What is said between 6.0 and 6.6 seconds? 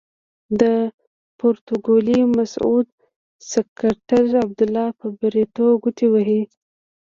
وهي.